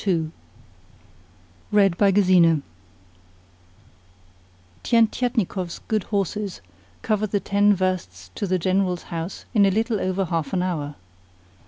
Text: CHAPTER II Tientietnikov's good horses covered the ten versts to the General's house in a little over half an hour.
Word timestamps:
CHAPTER 0.03 0.31
II 1.73 2.61
Tientietnikov's 4.81 5.79
good 5.87 6.05
horses 6.05 6.61
covered 7.03 7.29
the 7.29 7.39
ten 7.39 7.75
versts 7.75 8.31
to 8.33 8.47
the 8.47 8.57
General's 8.57 9.03
house 9.13 9.45
in 9.53 9.63
a 9.63 9.69
little 9.69 10.01
over 10.01 10.25
half 10.25 10.53
an 10.53 10.63
hour. 10.63 10.95